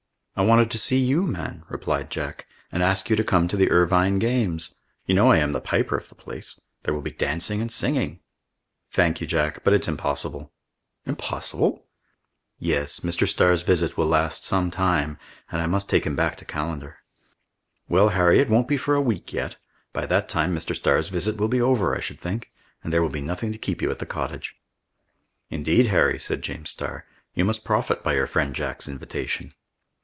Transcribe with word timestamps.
"I 0.33 0.43
wanted 0.43 0.71
to 0.71 0.79
see 0.79 0.97
you, 0.97 1.27
man," 1.27 1.65
replied 1.69 2.09
Jack, 2.09 2.47
"and 2.71 2.81
ask 2.81 3.09
you 3.11 3.15
to 3.17 3.23
come 3.23 3.47
to 3.47 3.57
the 3.57 3.69
Irvine 3.69 4.17
games. 4.17 4.75
You 5.05 5.13
know 5.13 5.29
I 5.29 5.37
am 5.37 5.51
the 5.51 5.61
piper 5.61 5.97
of 5.97 6.07
the 6.09 6.15
place. 6.15 6.59
There 6.81 6.93
will 6.95 7.01
be 7.01 7.11
dancing 7.11 7.61
and 7.61 7.71
singing." 7.71 8.21
"Thank 8.89 9.21
you, 9.21 9.27
Jack, 9.27 9.61
but 9.63 9.73
it's 9.73 9.87
impossible." 9.89 10.51
"Impossible?" 11.05 11.85
"Yes; 12.57 13.01
Mr. 13.01 13.27
Starr's 13.27 13.61
visit 13.61 13.97
will 13.97 14.07
last 14.07 14.43
some 14.45 14.71
time, 14.71 15.19
and 15.51 15.61
I 15.61 15.67
must 15.67 15.89
take 15.89 16.07
him 16.07 16.15
back 16.15 16.37
to 16.37 16.45
Callander." 16.45 16.97
"Well, 17.89 18.09
Harry, 18.09 18.39
it 18.39 18.49
won't 18.49 18.69
be 18.69 18.77
for 18.77 18.95
a 18.95 19.01
week 19.01 19.33
yet. 19.33 19.57
By 19.93 20.07
that 20.07 20.27
time 20.29 20.55
Mr. 20.55 20.73
Starr's 20.75 21.09
visit 21.09 21.35
will 21.37 21.49
be 21.49 21.61
over, 21.61 21.95
I 21.95 21.99
should 21.99 22.19
think, 22.21 22.51
and 22.83 22.91
there 22.91 23.03
will 23.03 23.09
be 23.09 23.21
nothing 23.21 23.51
to 23.51 23.59
keep 23.59 23.79
you 23.81 23.91
at 23.91 23.99
the 23.99 24.07
cottage." 24.07 24.55
"Indeed, 25.51 25.87
Harry," 25.87 26.17
said 26.17 26.41
James 26.41 26.71
Starr, 26.71 27.05
"you 27.35 27.45
must 27.45 27.65
profit 27.65 28.01
by 28.01 28.15
your 28.15 28.27
friend 28.27 28.55
Jack's 28.55 28.87
invitation." 28.87 29.53